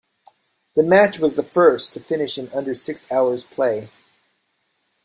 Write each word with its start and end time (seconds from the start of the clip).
The 0.73 0.81
match 0.81 1.19
was 1.19 1.35
the 1.35 1.43
first 1.43 1.93
to 1.93 1.99
finish 1.99 2.39
in 2.39 2.49
under 2.53 2.73
six 2.73 3.05
hours' 3.11 3.43
play. 3.43 3.89